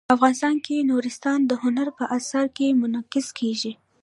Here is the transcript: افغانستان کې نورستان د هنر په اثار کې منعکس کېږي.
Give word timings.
افغانستان 0.15 0.55
کې 0.65 0.87
نورستان 0.89 1.39
د 1.45 1.51
هنر 1.63 1.87
په 1.97 2.03
اثار 2.17 2.47
کې 2.57 2.77
منعکس 2.81 3.27
کېږي. 3.39 3.73